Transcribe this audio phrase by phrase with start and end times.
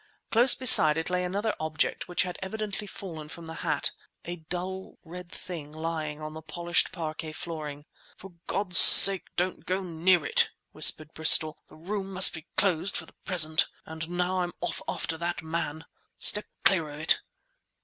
[0.31, 5.31] Close beside it lay another object which had evidently fallen from the hat—a dull red
[5.31, 7.85] thing lying on the polished parquet flooring.
[8.17, 11.59] "For God's sake don't go near it!" whispered Bristol.
[11.67, 13.67] "The room must be closed for the present.
[13.85, 15.85] And now I'm off after that man.
[16.17, 17.19] Step clear of it."